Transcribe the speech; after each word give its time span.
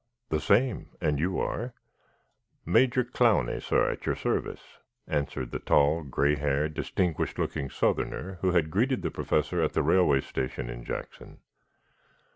"The 0.29 0.39
same. 0.39 0.89
And 0.99 1.19
you 1.19 1.37
are?" 1.39 1.75
"Major 2.65 3.03
Clowney, 3.03 3.61
sah, 3.61 3.91
at 3.91 4.03
your 4.07 4.15
service," 4.15 4.79
answered 5.07 5.51
the 5.51 5.59
tall, 5.59 6.01
gray 6.01 6.33
haired, 6.37 6.73
distinguished 6.73 7.37
looking 7.37 7.69
southerner 7.69 8.39
who 8.41 8.53
had 8.53 8.71
greeted 8.71 9.03
the 9.03 9.11
Professor 9.11 9.61
at 9.61 9.73
the 9.73 9.83
railway 9.83 10.21
station 10.21 10.71
in 10.71 10.83
Jackson. 10.83 11.41